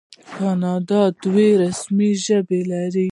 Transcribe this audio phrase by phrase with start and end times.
[0.35, 3.07] کاناډا دوه رسمي ژبې لري.